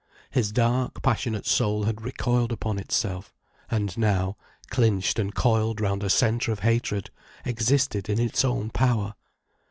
His 0.31 0.51
dark, 0.51 1.03
passionate 1.03 1.45
soul 1.45 1.83
had 1.83 2.01
recoiled 2.01 2.51
upon 2.51 2.79
itself, 2.79 3.31
and 3.69 3.95
now, 3.99 4.35
clinched 4.71 5.19
and 5.19 5.31
coiled 5.35 5.79
round 5.79 6.03
a 6.03 6.09
centre 6.09 6.51
of 6.51 6.61
hatred, 6.61 7.11
existed 7.45 8.09
in 8.09 8.17
its 8.17 8.43
own 8.43 8.71
power. 8.71 9.13